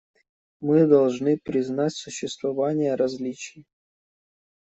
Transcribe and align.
Мы 0.61 0.87
должны 0.87 1.37
признать 1.37 1.93
существование 1.93 2.95
различий. 2.95 3.67